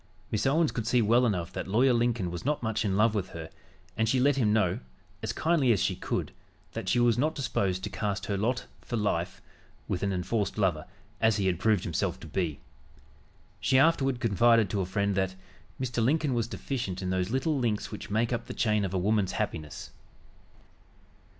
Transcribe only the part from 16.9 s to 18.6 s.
in those little links which make up the